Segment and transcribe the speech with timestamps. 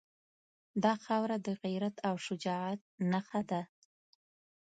[0.83, 2.79] دا خاوره د غیرت او شجاعت
[3.11, 3.61] نښه ده.